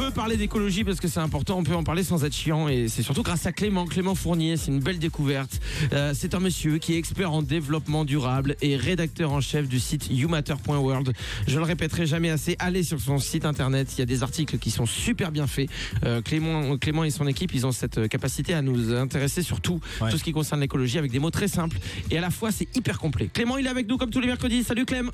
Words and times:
peut 0.00 0.10
parler 0.10 0.38
d'écologie 0.38 0.82
parce 0.82 0.98
que 0.98 1.08
c'est 1.08 1.20
important, 1.20 1.58
on 1.58 1.62
peut 1.62 1.74
en 1.74 1.84
parler 1.84 2.02
sans 2.02 2.24
être 2.24 2.32
chiant 2.34 2.68
et 2.68 2.88
c'est 2.88 3.02
surtout 3.02 3.22
grâce 3.22 3.44
à 3.44 3.52
Clément, 3.52 3.84
Clément 3.84 4.14
Fournier, 4.14 4.56
c'est 4.56 4.70
une 4.70 4.80
belle 4.80 4.98
découverte. 4.98 5.60
Euh, 5.92 6.12
c'est 6.14 6.34
un 6.34 6.40
monsieur 6.40 6.78
qui 6.78 6.94
est 6.94 6.96
expert 6.96 7.30
en 7.32 7.42
développement 7.42 8.06
durable 8.06 8.56
et 8.62 8.76
rédacteur 8.76 9.30
en 9.30 9.42
chef 9.42 9.68
du 9.68 9.78
site 9.78 10.08
youmatter.world. 10.10 11.12
Je 11.46 11.58
le 11.58 11.64
répéterai 11.64 12.06
jamais 12.06 12.30
assez, 12.30 12.56
allez 12.60 12.82
sur 12.82 12.98
son 12.98 13.18
site 13.18 13.44
internet, 13.44 13.92
il 13.94 13.98
y 13.98 14.02
a 14.02 14.06
des 14.06 14.22
articles 14.22 14.56
qui 14.58 14.70
sont 14.70 14.86
super 14.86 15.32
bien 15.32 15.46
faits. 15.46 15.68
Euh, 16.04 16.22
Clément, 16.22 16.78
Clément 16.78 17.04
et 17.04 17.10
son 17.10 17.26
équipe, 17.26 17.52
ils 17.52 17.66
ont 17.66 17.72
cette 17.72 18.08
capacité 18.08 18.54
à 18.54 18.62
nous 18.62 18.94
intéresser 18.94 19.42
sur 19.42 19.60
tout, 19.60 19.80
Ouais. 20.00 20.10
tout 20.10 20.16
ce 20.16 20.24
qui 20.24 20.32
concerne 20.32 20.60
l'écologie 20.62 20.96
avec 20.98 21.10
des 21.12 21.18
mots 21.18 21.30
très 21.30 21.48
simples 21.48 21.76
et 22.10 22.16
à 22.16 22.22
la 22.22 22.30
fois 22.30 22.50
c'est 22.52 22.74
hyper 22.74 22.98
complet. 22.98 23.28
Clément, 23.32 23.58
il 23.58 23.66
est 23.66 23.70
avec 23.70 23.86
nous 23.86 23.98
comme 23.98 24.10
tous 24.10 24.20
les 24.20 24.28
mercredis. 24.28 24.64
Salut 24.64 24.86
Clem. 24.86 25.10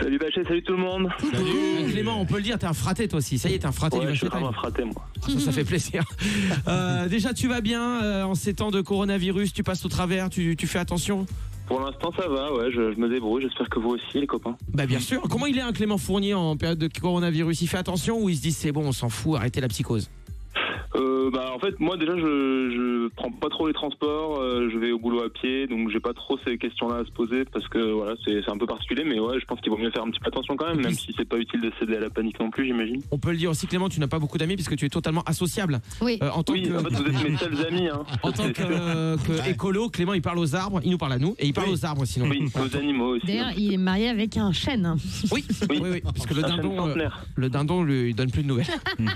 Salut 0.00 0.18
Bachet, 0.18 0.44
salut 0.44 0.62
tout 0.62 0.72
le 0.72 0.78
monde. 0.78 1.08
Euh, 1.34 1.90
Clément, 1.90 2.20
on 2.20 2.24
peut 2.26 2.36
le 2.36 2.42
dire, 2.42 2.58
t'es 2.58 2.66
un 2.66 2.72
fraté 2.72 3.08
toi 3.08 3.18
aussi. 3.18 3.38
Ça 3.38 3.48
y 3.48 3.54
est, 3.54 3.58
t'es 3.60 3.66
un 3.66 3.72
fraté 3.72 3.98
Ouais, 3.98 4.06
du 4.06 4.12
je 4.12 4.18
suis 4.18 4.26
vraiment 4.26 4.48
un 4.48 4.52
fraté, 4.52 4.84
moi. 4.84 5.06
Ça, 5.20 5.38
ça 5.38 5.52
fait 5.52 5.64
plaisir. 5.64 6.04
Euh, 6.68 7.08
déjà, 7.08 7.34
tu 7.34 7.48
vas 7.48 7.60
bien 7.60 8.02
euh, 8.02 8.22
en 8.24 8.34
ces 8.34 8.54
temps 8.54 8.70
de 8.70 8.80
coronavirus? 8.80 9.52
Tu 9.52 9.62
passes 9.62 9.84
au 9.84 9.88
travers 9.88 10.30
Tu, 10.30 10.56
tu 10.56 10.66
fais 10.66 10.78
attention? 10.78 11.26
Pour 11.66 11.80
l'instant, 11.80 12.12
ça 12.16 12.28
va, 12.28 12.52
ouais, 12.52 12.70
je, 12.70 12.92
je 12.92 12.98
me 12.98 13.08
débrouille. 13.08 13.42
J'espère 13.42 13.68
que 13.68 13.78
vous 13.78 13.90
aussi, 13.90 14.20
les 14.20 14.26
copains. 14.26 14.56
Bah 14.72 14.86
bien 14.86 14.98
sûr. 15.00 15.22
Comment 15.22 15.46
il 15.46 15.56
est 15.58 15.62
un 15.62 15.72
Clément 15.72 15.98
Fournier 15.98 16.34
en 16.34 16.56
période 16.56 16.78
de 16.78 16.88
coronavirus? 16.88 17.62
Il 17.62 17.66
fait 17.68 17.78
attention 17.78 18.20
ou 18.22 18.28
il 18.28 18.36
se 18.36 18.42
dit 18.42 18.52
c'est 18.52 18.72
bon, 18.72 18.86
on 18.86 18.92
s'en 18.92 19.08
fout, 19.08 19.36
arrêtez 19.36 19.60
la 19.60 19.68
psychose? 19.68 20.10
Euh, 20.94 21.21
bah, 21.32 21.50
en 21.54 21.58
fait, 21.58 21.78
moi, 21.80 21.96
déjà, 21.96 22.16
je, 22.16 22.22
je 22.22 23.08
prends 23.16 23.30
pas 23.30 23.48
trop 23.48 23.66
les 23.66 23.72
transports. 23.74 24.38
euh, 24.40 24.68
je 24.72 24.78
vais 24.78 24.92
au 24.92 24.98
boulot 24.98 25.22
à 25.22 25.30
pied, 25.30 25.66
donc 25.66 25.90
j'ai 25.90 26.00
pas 26.00 26.12
trop 26.12 26.38
ces 26.46 26.58
questions-là 26.58 26.96
à 26.98 27.04
se 27.04 27.10
poser 27.10 27.44
parce 27.44 27.66
que 27.68 27.78
voilà, 27.92 28.14
c'est 28.24 28.42
c'est 28.44 28.50
un 28.50 28.56
peu 28.58 28.66
particulier. 28.66 29.04
Mais 29.04 29.18
ouais, 29.18 29.38
je 29.40 29.44
pense 29.46 29.60
qu'il 29.60 29.70
vaut 29.70 29.78
mieux 29.78 29.90
faire 29.90 30.02
un 30.04 30.10
petit 30.10 30.20
peu 30.20 30.28
attention 30.28 30.56
quand 30.56 30.66
même, 30.68 30.80
même 30.82 30.92
si 30.92 31.12
c'est 31.16 31.24
pas 31.28 31.38
utile 31.38 31.60
de 31.60 31.72
céder 31.78 31.96
à 31.96 32.00
la 32.00 32.10
panique 32.10 32.38
non 32.40 32.50
plus, 32.50 32.66
j'imagine. 32.66 33.00
On 33.10 33.18
peut 33.18 33.30
le 33.30 33.36
dire 33.36 33.50
aussi, 33.50 33.66
Clément, 33.66 33.88
tu 33.88 33.98
n'as 34.00 34.06
pas 34.08 34.18
beaucoup 34.18 34.38
d'amis 34.38 34.54
puisque 34.56 34.76
tu 34.76 34.84
es 34.86 34.88
totalement 34.88 35.22
associable. 35.26 35.80
Oui. 36.00 36.18
Euh, 36.22 36.30
en 36.30 36.42
tant 36.42 36.52
Oui, 36.52 36.62
que, 36.62 36.74
en 36.74 36.80
fait, 36.80 36.94
vous 36.94 37.02
êtes 37.02 37.30
mes 37.30 37.36
seuls 37.36 37.66
amis. 37.68 37.88
Hein. 37.88 38.02
en 38.22 38.32
tant 38.32 38.52
que, 38.52 38.62
euh, 38.62 39.16
que 39.26 39.50
écolo, 39.50 39.88
Clément, 39.88 40.14
il 40.14 40.22
parle 40.22 40.38
aux 40.38 40.54
arbres, 40.54 40.80
il 40.84 40.90
nous 40.90 40.98
parle 40.98 41.12
à 41.14 41.18
nous 41.18 41.34
et 41.38 41.46
il 41.46 41.52
parle 41.52 41.68
Oui. 41.68 41.74
aux 41.74 41.86
arbres 41.86 42.04
sinon. 42.04 42.26
Oui, 42.28 42.44
aux 42.54 42.76
animaux 42.76 43.16
aussi. 43.16 43.26
D'ailleurs, 43.26 43.52
il 43.56 43.72
est 43.72 43.76
marié 43.78 44.08
avec 44.08 44.36
un 44.36 44.52
chêne. 44.52 44.86
hein. 44.86 44.96
Oui, 45.30 45.44
oui, 45.70 45.78
Oui. 45.82 45.88
oui, 45.92 46.00
parce 46.02 46.26
que 46.26 46.34
le 46.34 46.44
Un 46.44 46.48
chêne 46.48 46.56
dindon, 46.56 46.72
euh, 46.74 46.88
centenaire. 46.88 47.24
le 47.36 47.48
dindon 47.48 47.82
lui 47.84 48.10
il 48.10 48.14
donne 48.14 48.30
plus 48.30 48.42
de 48.42 48.48
nouvelles. 48.48 48.66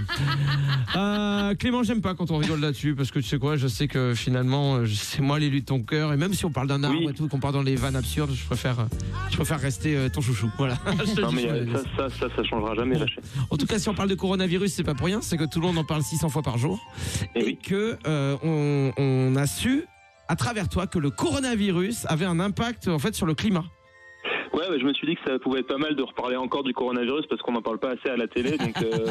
Euh, 0.97 1.55
Clément, 1.55 1.83
j'aime 1.83 2.01
pas 2.07 2.15
quand 2.15 2.31
on 2.31 2.37
rigole 2.39 2.61
là-dessus 2.61 2.95
parce 2.95 3.11
que 3.11 3.19
tu 3.19 3.27
sais 3.27 3.39
quoi, 3.41 3.57
je 3.57 3.67
sais 3.67 3.89
que 3.89 4.15
finalement 4.15 4.77
euh, 4.77 4.87
c'est 4.87 5.21
moi 5.23 5.41
l'élu 5.41 5.63
de 5.63 5.65
ton 5.67 5.83
cœur 5.83 6.13
et 6.13 6.17
même 6.17 6.33
si 6.35 6.45
on 6.45 6.53
parle 6.53 6.69
d'un 6.69 6.85
arbre 6.85 6.99
Oui. 7.01 7.09
et 7.11 7.15
tout, 7.15 7.27
qu'on 7.27 7.41
part 7.41 7.51
dans 7.51 7.63
les 7.63 7.75
vannes 7.75 7.97
absurdes, 7.97 8.31
je 8.33 8.45
préfère, 8.45 8.87
je 9.31 9.35
préfère 9.37 9.59
rester 9.59 9.97
euh, 9.97 10.09
ton 10.09 10.21
chouchou. 10.21 10.49
Voilà. 10.57 10.77
Non, 11.21 11.33
mais 11.33 11.49
euh, 11.49 11.67
ça, 11.97 12.09
ça, 12.09 12.17
ça, 12.29 12.37
ça 12.37 12.45
changera 12.45 12.77
jamais, 12.77 12.97
Bachet. 12.97 13.21
En 13.51 13.57
tout 13.57 13.67
cas, 13.67 13.81
si 13.81 13.89
on 13.89 13.95
parle 13.95 14.09
de 14.09 14.15
coronavirus, 14.15 14.73
c'est 14.73 14.85
pas 14.85 14.95
pour 14.95 15.07
rien, 15.07 15.21
c'est 15.21 15.37
que 15.37 15.45
tout 15.45 15.61
le 15.61 15.67
monde 15.67 15.79
en 15.79 15.85
parle 15.85 16.03
600 16.05 16.29
fois 16.29 16.43
par 16.43 16.59
jour 16.59 16.79
Eh 17.35 17.41
et 17.41 17.45
oui. 17.45 17.59
que 17.61 17.99
euh, 18.07 18.37
on, 18.45 18.93
on 18.99 19.35
a 19.37 19.47
su 19.49 19.85
à 20.29 20.37
travers 20.37 20.69
toi 20.69 20.87
que 20.87 20.99
le 21.01 21.11
coronavirus 21.11 22.07
avait 22.09 22.25
un 22.25 22.39
impact 22.39 22.87
en 22.89 22.99
fait 23.01 23.15
sur 23.17 23.27
le 23.27 23.35
climat. 23.35 23.65
Ouais, 24.57 24.79
je 24.79 24.85
me 24.85 24.95
suis 24.95 25.07
dit 25.07 25.15
que 25.17 25.21
ça 25.31 25.39
pouvait 25.39 25.61
être 25.61 25.67
pas 25.69 25.77
mal 25.79 25.95
de 25.95 26.03
reparler 26.03 26.37
encore 26.37 26.63
du 26.65 26.73
coronavirus 26.73 27.27
parce 27.27 27.43
qu'on 27.43 27.53
n'en 27.53 27.61
parle 27.63 27.79
pas 27.79 27.91
assez 27.91 28.09
à 28.09 28.17
la 28.17 28.27
télé. 28.27 28.51
Donc, 28.59 28.75
euh, 28.83 29.07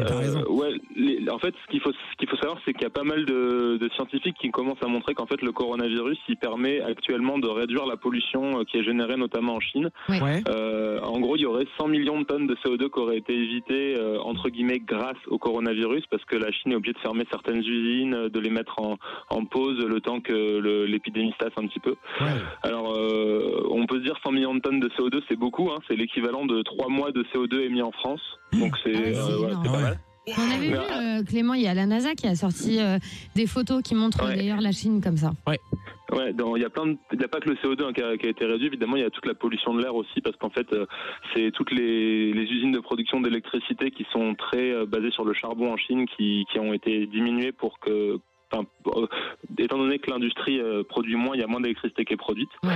euh, 0.00 0.44
ouais, 0.48 0.80
les- 0.96 1.28
en 1.30 1.38
fait, 1.38 1.54
ce 1.66 1.70
qu'il 1.70 1.80
faut, 1.80 1.92
ce 1.92 2.16
qu'il 2.18 2.28
faut 2.28 2.36
savoir, 2.36 2.58
c'est 2.64 2.72
qu'il 2.72 2.82
y 2.82 2.86
a 2.86 2.90
pas 2.90 3.04
mal 3.04 3.24
de, 3.26 3.76
de 3.76 3.88
scientifiques 3.94 4.36
qui 4.40 4.50
commencent 4.50 4.82
à 4.82 4.86
montrer 4.88 5.14
qu'en 5.14 5.26
fait, 5.26 5.42
le 5.42 5.52
coronavirus, 5.52 6.18
il 6.28 6.36
permet 6.36 6.80
actuellement 6.80 7.38
de 7.38 7.48
réduire 7.48 7.86
la 7.86 7.96
pollution 7.96 8.60
euh, 8.60 8.64
qui 8.64 8.78
est 8.78 8.82
générée 8.84 9.16
notamment 9.16 9.54
en 9.56 9.60
Chine. 9.60 9.90
Ouais. 10.08 10.42
Euh, 10.48 11.00
en 11.00 11.20
gros, 11.20 11.36
il 11.36 11.42
y 11.42 11.46
aurait 11.46 11.66
100 11.78 11.88
millions 11.88 12.20
de 12.20 12.24
tonnes 12.24 12.46
de 12.46 12.54
CO2 12.56 12.88
qui 12.90 12.98
auraient 12.98 13.18
été 13.18 13.34
évitées, 13.34 13.94
euh, 13.98 14.18
entre 14.20 14.48
guillemets, 14.48 14.80
grâce 14.80 15.16
au 15.26 15.38
coronavirus, 15.38 16.04
parce 16.10 16.24
que 16.24 16.36
la 16.36 16.50
Chine 16.50 16.72
est 16.72 16.76
obligée 16.76 16.94
de 16.94 16.98
fermer 17.00 17.24
certaines 17.30 17.58
usines, 17.60 18.28
de 18.28 18.40
les 18.40 18.50
mettre 18.50 18.80
en, 18.80 18.96
en 19.30 19.44
pause 19.44 19.84
le 19.84 20.00
temps 20.00 20.20
que 20.20 20.84
l'épidémie 20.86 21.32
se 21.32 21.44
tasse 21.44 21.52
un 21.56 21.66
petit 21.66 21.80
peu. 21.80 21.94
Alors, 22.62 22.94
euh, 22.96 23.66
on 23.70 23.86
peut 23.86 23.96
se 23.98 24.04
dire 24.04 24.14
100 24.24 24.32
millions 24.32 24.54
de 24.54 24.60
tonnes 24.60 24.77
de 24.78 24.88
CO2, 24.90 25.20
c'est 25.28 25.36
beaucoup, 25.36 25.70
hein, 25.70 25.78
c'est 25.88 25.96
l'équivalent 25.96 26.46
de 26.46 26.62
3 26.62 26.88
mois 26.88 27.12
de 27.12 27.22
CO2 27.34 27.60
émis 27.66 27.82
en 27.82 27.92
France. 27.92 28.20
Donc, 28.52 28.74
c'est 28.84 28.92
Ah 28.94 28.98
ouais, 29.00 29.14
euh, 29.16 29.54
pas 29.64 29.70
Ouais. 29.70 29.82
mal. 29.82 29.98
On 30.36 30.50
avait 30.54 30.68
vu, 30.68 30.74
euh, 30.76 31.22
Clément, 31.24 31.54
il 31.54 31.62
y 31.62 31.66
a 31.68 31.72
la 31.74 31.86
NASA 31.86 32.14
qui 32.14 32.26
a 32.26 32.34
sorti 32.34 32.78
euh, 32.80 32.98
des 33.34 33.46
photos 33.46 33.80
qui 33.82 33.94
montrent 33.94 34.26
Ouais. 34.26 34.36
d'ailleurs 34.36 34.60
la 34.60 34.72
Chine 34.72 35.00
comme 35.02 35.16
ça. 35.16 35.30
Ouais, 36.12 36.32
dans- 36.34 36.54
il 36.56 36.62
y 36.62 36.64
a 36.66 36.70
plein 36.70 36.86
de, 36.86 36.96
il 37.12 37.20
y 37.20 37.24
a 37.24 37.28
pas 37.28 37.38
que 37.40 37.48
le 37.48 37.54
CO2 37.56 37.84
hein, 37.86 37.92
qui, 37.94 38.02
a, 38.02 38.16
qui 38.18 38.26
a 38.26 38.30
été 38.30 38.44
réduit, 38.44 38.66
évidemment, 38.66 38.96
il 38.96 39.02
y 39.02 39.06
a 39.06 39.10
toute 39.10 39.26
la 39.26 39.34
pollution 39.34 39.72
de 39.74 39.82
l'air 39.82 39.94
aussi, 39.94 40.20
parce 40.22 40.36
qu'en 40.36 40.50
fait, 40.50 40.70
euh, 40.74 40.84
c'est 41.34 41.50
toutes 41.52 41.70
les, 41.70 42.32
les 42.32 42.42
usines 42.44 42.72
de 42.72 42.78
production 42.80 43.20
d'électricité 43.20 43.90
qui 43.90 44.06
sont 44.12 44.34
très 44.34 44.70
euh, 44.70 44.84
basées 44.86 45.10
sur 45.10 45.24
le 45.24 45.32
charbon 45.34 45.72
en 45.72 45.76
Chine 45.78 46.06
qui, 46.16 46.44
qui 46.52 46.58
ont 46.58 46.72
été 46.74 47.06
diminuées 47.06 47.52
pour 47.52 47.78
que, 47.78 48.18
enfin, 48.52 48.64
euh, 48.96 49.06
étant 49.58 49.78
donné 49.78 49.98
que 49.98 50.10
l'industrie 50.10 50.60
euh, 50.60 50.82
produit 50.88 51.16
moins, 51.16 51.34
il 51.34 51.40
y 51.40 51.44
a 51.44 51.46
moins 51.46 51.60
d'électricité 51.60 52.04
qui 52.04 52.14
est 52.14 52.16
produite. 52.18 52.48
Ouais. 52.62 52.70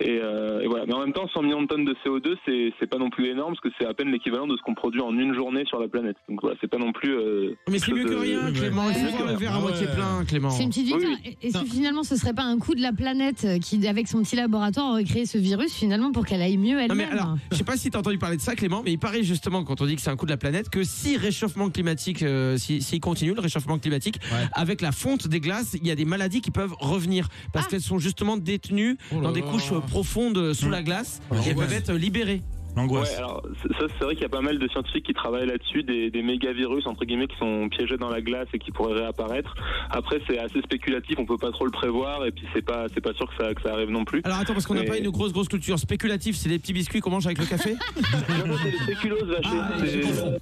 Et, 0.00 0.18
euh, 0.22 0.60
et 0.60 0.66
voilà. 0.66 0.86
Mais 0.86 0.94
en 0.94 1.00
même 1.00 1.12
temps, 1.12 1.28
100 1.28 1.42
millions 1.42 1.62
de 1.62 1.66
tonnes 1.66 1.84
de 1.84 1.94
CO2, 2.04 2.36
c'est 2.46 2.72
c'est 2.78 2.86
pas 2.86 2.98
non 2.98 3.10
plus 3.10 3.26
énorme, 3.28 3.54
parce 3.54 3.60
que 3.60 3.68
c'est 3.80 3.86
à 3.86 3.94
peine 3.94 4.10
l'équivalent 4.10 4.46
de 4.46 4.56
ce 4.56 4.62
qu'on 4.62 4.74
produit 4.74 5.00
en 5.00 5.16
une 5.16 5.34
journée 5.34 5.64
sur 5.66 5.78
la 5.80 5.88
planète. 5.88 6.16
Donc 6.28 6.40
voilà, 6.42 6.56
c'est 6.60 6.70
pas 6.70 6.78
non 6.78 6.92
plus. 6.92 7.14
euh, 7.16 7.54
Mais 7.68 7.78
c'est 7.78 7.92
mieux 7.92 8.04
que 8.04 8.14
rien, 8.14 8.46
Ouais, 8.46 8.52
Clément. 8.52 8.86
ouais. 8.86 8.92
Il 8.96 9.04
faut 9.10 9.16
voir 9.16 9.28
le 9.32 9.36
verre 9.38 9.54
à 9.56 9.60
moitié 9.60 9.86
ouais. 9.86 9.94
plein, 9.94 10.24
Clément. 10.26 10.50
C'est 10.50 10.62
une 10.62 10.68
petite 10.70 10.86
victoire. 10.86 11.12
oui. 11.24 11.36
Est-ce 11.42 11.58
que 11.60 11.66
finalement 11.66 12.02
ce 12.02 12.16
serait 12.16 12.34
pas 12.34 12.44
un 12.44 12.58
coup 12.58 12.74
de 12.74 12.80
la 12.82 12.92
planète 12.92 13.46
qui, 13.62 13.86
avec 13.86 14.08
son 14.08 14.22
petit 14.22 14.36
laboratoire, 14.36 14.92
aurait 14.92 15.04
créé 15.04 15.26
ce 15.26 15.38
virus 15.38 15.74
finalement 15.74 16.12
pour 16.12 16.24
qu'elle 16.26 16.42
aille 16.42 16.56
mieux 16.58 16.78
Non 16.86 16.94
mais 16.94 17.04
elle-même 17.04 17.18
alors, 17.18 17.36
je 17.52 17.56
sais 17.56 17.64
pas 17.64 17.76
si 17.76 17.90
t'as 17.90 17.98
entendu 17.98 18.18
parler 18.18 18.36
de 18.36 18.42
ça, 18.42 18.54
Clément, 18.54 18.82
mais 18.84 18.92
il 18.92 18.98
paraît 18.98 19.22
justement 19.22 19.64
quand 19.64 19.80
on 19.80 19.86
dit 19.86 19.96
que 19.96 20.00
c'est 20.02 20.10
un 20.10 20.16
coup 20.16 20.26
de 20.26 20.30
la 20.30 20.36
planète 20.36 20.68
que 20.70 20.82
si 20.84 21.16
réchauffement 21.16 21.68
climatique, 21.70 22.22
euh, 22.22 22.56
si- 22.56 22.80
s'il 22.82 23.00
continue 23.00 23.34
le 23.34 23.40
réchauffement 23.40 23.78
climatique, 23.78 24.16
Ouais. 24.32 24.46
avec 24.52 24.80
la 24.80 24.92
fonte 24.92 25.17
des 25.26 25.40
glaces, 25.40 25.74
il 25.74 25.86
y 25.86 25.90
a 25.90 25.96
des 25.96 26.04
maladies 26.04 26.40
qui 26.40 26.50
peuvent 26.52 26.74
revenir 26.78 27.28
parce 27.52 27.66
Ah. 27.66 27.70
qu'elles 27.70 27.80
sont 27.80 27.98
justement 27.98 28.36
détenues 28.36 28.96
Oh 29.10 29.16
là 29.16 29.22
dans 29.22 29.32
des 29.32 29.40
là. 29.40 29.46
couches 29.50 29.72
profondes 29.88 30.52
sous 30.52 30.68
la 30.70 30.82
glace 30.82 31.20
Oh, 31.30 31.34
et 31.34 31.48
elles 31.48 31.56
peuvent 31.56 31.72
être 31.72 31.92
libérées. 31.94 32.42
L'angoisse. 32.76 33.10
Ouais, 33.10 33.16
alors 33.16 33.42
ça 33.80 33.86
c'est 33.98 34.04
vrai 34.04 34.14
qu'il 34.14 34.22
y 34.22 34.26
a 34.26 34.28
pas 34.28 34.42
mal 34.42 34.58
de 34.58 34.68
scientifiques 34.68 35.06
qui 35.06 35.14
travaillent 35.14 35.48
là-dessus, 35.48 35.82
des, 35.82 36.10
des 36.12 36.22
méga 36.22 36.52
virus 36.52 36.86
entre 36.86 37.04
guillemets 37.06 37.26
qui 37.26 37.36
sont 37.38 37.68
piégés 37.70 37.96
dans 37.96 38.10
la 38.10 38.20
glace 38.20 38.46
et 38.52 38.58
qui 38.60 38.70
pourraient 38.70 38.92
réapparaître. 39.00 39.54
Après 39.90 40.20
c'est 40.28 40.38
assez 40.38 40.60
spéculatif, 40.60 41.18
on 41.18 41.24
peut 41.26 41.38
pas 41.38 41.50
trop 41.50 41.64
le 41.64 41.72
prévoir 41.72 42.24
et 42.26 42.30
puis 42.30 42.44
c'est 42.54 42.62
pas 42.62 42.86
c'est 42.94 43.00
pas 43.00 43.14
sûr 43.14 43.26
que 43.28 43.42
ça 43.42 43.52
que 43.54 43.62
ça 43.62 43.72
arrive 43.72 43.88
non 43.90 44.04
plus. 44.04 44.20
Alors 44.22 44.38
attends 44.38 44.52
parce 44.52 44.66
qu'on 44.66 44.74
n'a 44.74 44.82
Mais- 44.82 44.86
pas 44.86 44.98
une 44.98 45.10
grosse 45.10 45.32
grosse 45.32 45.48
culture 45.48 45.76
spéculative, 45.78 46.36
c'est 46.36 46.50
les 46.50 46.58
petits 46.60 46.74
biscuits 46.74 47.00
qu'on 47.00 47.10
mange 47.10 47.26
avec 47.26 47.38
le 47.38 47.46
café. 47.46 47.74
Non, 48.46 48.54
c'est 48.62 48.70
les 48.70 48.78
spéculoos, 48.78 49.26
vaché. 49.26 49.48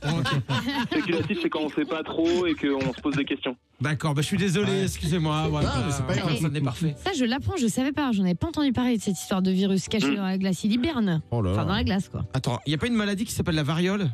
Ah, 0.02 0.10
spéculatif 0.90 1.38
c'est 1.40 1.48
quand 1.48 1.60
on 1.62 1.70
sait 1.70 1.84
pas 1.84 2.02
trop 2.02 2.44
et 2.46 2.54
qu'on 2.54 2.92
se 2.92 3.00
pose 3.00 3.16
des 3.16 3.24
questions. 3.24 3.56
D'accord, 3.80 4.14
bah 4.14 4.22
je 4.22 4.26
suis 4.26 4.36
désolé, 4.38 4.70
Ouais. 4.72 4.82
excusez-moi. 4.84 5.48
Voilà, 5.50 5.70
Ah, 5.74 5.82
mais 5.86 5.92
c'est 5.92 6.06
pas 6.06 6.14
grave. 6.16 6.40
ça 6.40 6.48
n'est 6.48 6.60
parfait. 6.62 6.94
Ça, 7.04 7.10
je 7.12 7.24
l'apprends, 7.26 7.56
je 7.58 7.66
savais 7.66 7.92
pas, 7.92 8.10
j'en 8.12 8.22
avais 8.24 8.34
pas 8.34 8.46
entendu 8.48 8.72
parler 8.72 8.96
de 8.96 9.02
cette 9.02 9.18
histoire 9.20 9.42
de 9.42 9.50
virus 9.50 9.88
caché 9.88 10.10
Mm. 10.12 10.16
dans 10.16 10.24
la 10.24 10.38
glace. 10.38 10.64
Il 10.64 10.72
hiberne. 10.72 11.20
Oh 11.30 11.42
là 11.42 11.50
Enfin, 11.52 11.66
dans 11.66 11.74
la 11.74 11.84
glace, 11.84 12.08
quoi. 12.08 12.24
Attends, 12.32 12.58
il 12.66 12.70
n'y 12.70 12.74
a 12.74 12.78
pas 12.78 12.86
une 12.86 12.94
maladie 12.94 13.24
qui 13.26 13.32
s'appelle 13.32 13.54
la 13.54 13.62
variole? 13.62 14.10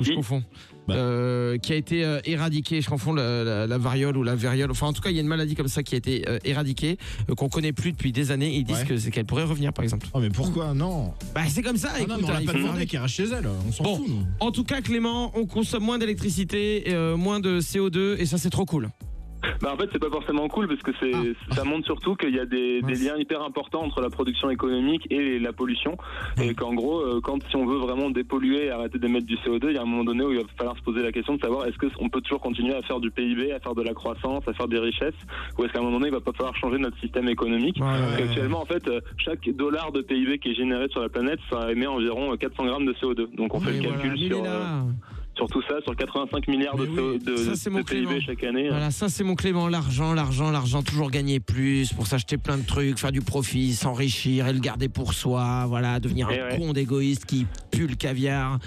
Ou 0.00 0.04
je 0.04 0.12
confonds 0.12 0.42
Bah. 0.88 0.94
Euh, 0.94 1.58
Qui 1.58 1.72
a 1.72 1.76
été 1.76 2.04
euh, 2.04 2.20
éradiquée, 2.24 2.80
je 2.80 2.88
confonds 2.88 3.12
la, 3.12 3.44
la- 3.44 3.66
la 3.66 3.78
variole 3.78 4.16
ou 4.16 4.22
la 4.22 4.34
variole. 4.34 4.70
Enfin, 4.70 4.86
en 4.88 4.92
tout 4.92 5.02
cas, 5.02 5.10
il 5.10 5.16
y 5.16 5.18
a 5.18 5.22
une 5.22 5.28
maladie 5.28 5.54
comme 5.54 5.68
ça 5.68 5.82
qui 5.82 5.94
a 5.94 5.98
été 5.98 6.24
euh, 6.28 6.38
éradiquée, 6.44 6.96
euh, 7.28 7.34
qu'on 7.34 7.48
connaît 7.48 7.72
plus 7.72 7.92
depuis 7.92 8.10
des 8.12 8.30
années. 8.30 8.54
Ils 8.56 8.64
disent 8.64 8.78
Ouais. 8.80 8.86
que 8.86 8.96
c'est 8.96 9.10
qu'elle 9.10 9.26
pourrait 9.26 9.44
revenir, 9.44 9.72
par 9.72 9.82
exemple. 9.84 10.06
Oh 10.14 10.20
mais 10.20 10.30
pourquoi? 10.30 10.72
Non. 10.74 11.12
Bah, 11.34 11.42
c'est 11.48 11.62
comme 11.62 11.76
ça. 11.76 11.90
Ah 11.94 11.98
non, 12.00 12.16
écoute, 12.16 12.16
mais 12.22 12.24
on 12.24 12.32
l'a 12.32 12.52
pas 12.52 12.58
demandé 12.58 12.86
qu'elle 12.86 13.02
reste 13.02 13.14
chez 13.14 13.24
elle. 13.24 13.46
On 13.68 13.72
s'en 13.72 13.84
Bon. 13.84 13.96
fout 13.98 14.08
nous. 14.08 14.24
En 14.40 14.50
tout 14.50 14.64
cas, 14.64 14.80
Clément, 14.80 15.30
on 15.36 15.46
consomme 15.46 15.84
moins 15.84 15.98
d'électricité, 15.98 16.84
euh, 16.88 17.16
moins 17.16 17.40
de 17.40 17.60
CO2, 17.60 18.16
et 18.18 18.26
ça, 18.26 18.38
c'est 18.38 18.50
trop 18.50 18.64
cool. 18.64 18.88
Bah 19.60 19.72
en 19.74 19.76
fait 19.76 19.88
c'est 19.92 19.98
pas 19.98 20.10
forcément 20.10 20.48
cool 20.48 20.68
parce 20.68 20.80
que 20.80 20.92
c'est 21.00 21.54
ça 21.54 21.64
montre 21.64 21.84
surtout 21.84 22.14
qu'il 22.14 22.34
y 22.34 22.40
a 22.40 22.46
des, 22.46 22.82
des 22.82 22.94
liens 22.94 23.16
hyper 23.16 23.42
importants 23.42 23.82
entre 23.82 24.00
la 24.00 24.10
production 24.10 24.50
économique 24.50 25.06
et 25.10 25.38
la 25.38 25.52
pollution. 25.52 25.96
Et 26.40 26.54
qu'en 26.54 26.74
gros 26.74 27.00
euh, 27.00 27.20
quand 27.22 27.38
si 27.48 27.56
on 27.56 27.66
veut 27.66 27.78
vraiment 27.78 28.10
dépolluer 28.10 28.66
et 28.66 28.70
arrêter 28.70 28.98
d'émettre 28.98 29.26
du 29.26 29.36
CO2 29.36 29.68
il 29.68 29.74
y 29.74 29.78
a 29.78 29.82
un 29.82 29.86
moment 29.86 30.04
donné 30.04 30.24
où 30.24 30.30
il 30.32 30.38
va 30.38 30.44
falloir 30.56 30.76
se 30.76 30.82
poser 30.82 31.02
la 31.02 31.12
question 31.12 31.34
de 31.34 31.40
savoir 31.40 31.66
est-ce 31.66 31.78
que 31.78 31.86
on 31.98 32.08
peut 32.08 32.20
toujours 32.20 32.40
continuer 32.40 32.74
à 32.74 32.82
faire 32.82 33.00
du 33.00 33.10
PIB 33.10 33.52
à 33.52 33.60
faire 33.60 33.74
de 33.74 33.82
la 33.82 33.94
croissance 33.94 34.46
à 34.46 34.52
faire 34.52 34.68
des 34.68 34.78
richesses 34.78 35.14
ou 35.58 35.64
est-ce 35.64 35.72
qu'à 35.72 35.78
un 35.80 35.82
moment 35.82 35.98
donné 35.98 36.08
il 36.08 36.14
va 36.14 36.20
pas 36.20 36.32
falloir 36.32 36.56
changer 36.56 36.78
notre 36.78 36.98
système 36.98 37.28
économique? 37.28 37.76
Ouais, 37.80 37.86
ouais, 37.86 38.18
qu'actuellement 38.18 38.62
en 38.62 38.66
fait 38.66 38.86
euh, 38.88 39.00
chaque 39.18 39.48
dollar 39.50 39.92
de 39.92 40.00
PIB 40.00 40.38
qui 40.38 40.50
est 40.50 40.54
généré 40.54 40.88
sur 40.88 41.00
la 41.00 41.08
planète 41.08 41.40
ça 41.50 41.70
émet 41.70 41.86
environ 41.86 42.32
euh, 42.32 42.36
400 42.36 42.64
grammes 42.64 42.86
de 42.86 42.92
CO2 42.94 43.34
donc 43.34 43.54
on 43.54 43.60
fait 43.60 43.72
le 43.72 43.82
calcul 43.82 44.18
sur, 44.18 44.42
euh. 44.44 44.80
Sur 45.40 45.48
tout 45.48 45.62
ça 45.62 45.80
sur 45.82 45.96
85 45.96 46.48
milliards 46.48 46.76
de, 46.76 46.82
oui, 46.86 47.44
ça, 47.44 47.54
c'est 47.56 47.70
de 47.70 47.74
mon 47.74 47.82
PIB 47.82 48.04
Clément. 48.04 48.20
chaque 48.20 48.44
année 48.44 48.68
Voilà, 48.68 48.90
ça 48.90 49.08
c'est 49.08 49.24
mon 49.24 49.34
Clément, 49.34 49.68
l'argent, 49.68 50.12
l'argent, 50.12 50.50
l'argent, 50.50 50.82
toujours 50.82 51.10
gagner 51.10 51.40
plus 51.40 51.92
pour 51.94 52.06
s'acheter 52.06 52.36
plein 52.36 52.58
de 52.58 52.66
trucs, 52.66 52.98
faire 52.98 53.12
du 53.12 53.22
profit, 53.22 53.72
s'enrichir 53.72 54.46
et 54.48 54.52
le 54.52 54.58
garder 54.60 54.88
pour 54.90 55.14
soi, 55.14 55.64
voilà, 55.66 55.98
devenir 55.98 56.28
un 56.28 56.32
Eh 56.32 56.42
ouais. 56.42 56.58
con 56.58 56.72
d'égoïste 56.74 57.24
qui 57.24 57.46
pue 57.70 57.86
le 57.86 57.94
caviar. 57.94 58.58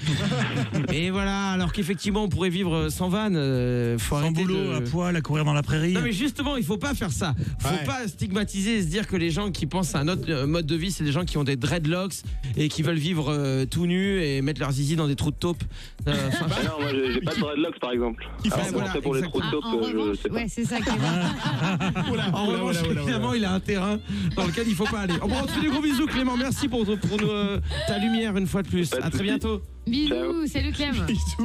et 0.93 1.11
voilà, 1.11 1.51
alors 1.51 1.71
qu'effectivement 1.73 2.23
on 2.23 2.29
pourrait 2.29 2.49
vivre 2.49 2.89
sans 2.89 3.09
vanne, 3.09 3.35
euh, 3.35 3.97
faut 3.97 4.19
Sans 4.19 4.31
boulot, 4.31 4.55
de- 4.55 4.73
à 4.75 4.81
poil, 4.81 5.15
à 5.15 5.21
courir 5.21 5.45
dans 5.45 5.53
la 5.53 5.63
prairie. 5.63 5.93
Non 5.93 6.01
mais 6.01 6.11
justement, 6.11 6.55
il 6.57 6.63
faut 6.63 6.77
pas 6.77 6.93
faire 6.93 7.11
ça. 7.11 7.33
Faut 7.59 7.69
Ouais. 7.69 7.83
pas 7.85 8.07
stigmatiser 8.07 8.77
et 8.77 8.81
se 8.81 8.87
dire 8.87 9.07
que 9.07 9.15
les 9.15 9.29
gens 9.29 9.51
qui 9.51 9.65
pensent 9.65 9.95
à 9.95 9.99
un 9.99 10.07
autre 10.07 10.23
euh, 10.29 10.45
mode 10.47 10.65
de 10.65 10.75
vie, 10.75 10.91
c'est 10.91 11.03
des 11.03 11.11
gens 11.11 11.25
qui 11.25 11.37
ont 11.37 11.43
des 11.43 11.55
dreadlocks 11.55 12.15
et 12.57 12.69
qui 12.69 12.81
veulent 12.83 12.95
vivre 12.97 13.27
euh, 13.29 13.65
tout 13.65 13.85
nus 13.85 14.21
et 14.21 14.41
mettre 14.41 14.59
leurs 14.59 14.71
zizi 14.71 14.95
dans 14.95 15.07
des 15.07 15.15
trous 15.15 15.31
de 15.31 15.35
taupe. 15.37 15.63
Euh, 16.07 16.13
enfin, 16.29 16.45
Bah 16.47 16.55
Ah 16.59 16.63
non, 16.65 16.79
moi 16.81 16.89
j'ai 17.13 17.21
pas 17.21 17.33
de 17.35 17.39
dreadlocks 17.39 17.79
par 17.79 17.91
exemple. 17.91 18.27
Il 18.43 18.51
fait 18.51 18.55
Alors, 18.55 18.65
ça, 18.65 18.71
comment 18.73 18.85
voilà, 18.85 19.01
pour 19.01 19.15
les 19.15 19.21
trous 19.21 19.39
de 19.41 19.45
Ah, 19.47 19.51
taupe, 19.51 19.65
en 19.65 19.77
euh, 19.77 19.83
je 19.91 19.97
revanche, 19.97 20.17
sais 20.17 20.29
pas. 20.29 20.35
ouais, 20.35 20.45
c'est 20.49 20.65
ça. 20.65 20.77
Clément. 20.79 20.97
Oula, 22.11 22.29
En 22.33 22.47
oula, 22.47 22.57
revanche, 22.57 22.81
oula, 22.81 22.89
oula, 22.91 23.01
évidemment, 23.01 23.27
oula. 23.29 23.37
il 23.37 23.45
a 23.45 23.51
un 23.53 23.59
terrain 23.59 23.99
dans 24.35 24.45
lequel 24.45 24.67
il 24.67 24.75
faut 24.75 24.85
pas 24.85 24.99
aller. 25.01 25.13
Bon, 25.19 25.29
on 25.41 25.45
te 25.45 25.51
fait 25.51 25.61
des 25.61 25.67
gros 25.67 25.81
bisous, 25.81 26.05
Clément. 26.07 26.35
Merci 26.37 26.67
pour, 26.67 26.83
pour 26.85 27.17
nous, 27.21 27.29
euh, 27.29 27.59
ta 27.87 27.97
lumière 27.99 28.35
une 28.37 28.47
fois 28.47 28.61
de 28.63 28.67
plus. 28.67 28.92
À 29.01 29.09
très 29.09 29.23
bientôt. 29.23 29.61
Bisous, 29.87 30.07
Ciao. 30.09 30.47
salut 30.47 30.71
Clem. 30.71 30.95
Bisous. 31.07 31.37